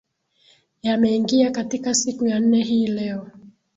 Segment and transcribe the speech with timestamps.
[0.81, 3.27] yameingia katika siku ya nne hii leo